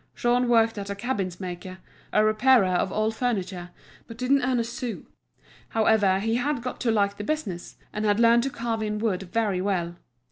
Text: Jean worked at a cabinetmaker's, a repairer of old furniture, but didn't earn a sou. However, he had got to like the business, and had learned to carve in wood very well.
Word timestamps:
Jean 0.15 0.49
worked 0.49 0.79
at 0.79 0.89
a 0.89 0.95
cabinetmaker's, 0.95 1.77
a 2.11 2.25
repairer 2.25 2.65
of 2.65 2.91
old 2.91 3.15
furniture, 3.15 3.69
but 4.07 4.17
didn't 4.17 4.41
earn 4.41 4.59
a 4.59 4.63
sou. 4.63 5.03
However, 5.69 6.17
he 6.17 6.37
had 6.37 6.63
got 6.63 6.81
to 6.81 6.89
like 6.91 7.17
the 7.17 7.23
business, 7.23 7.77
and 7.93 8.03
had 8.03 8.19
learned 8.19 8.41
to 8.41 8.49
carve 8.49 8.81
in 8.81 8.97
wood 8.97 9.21
very 9.31 9.61
well. 9.61 9.97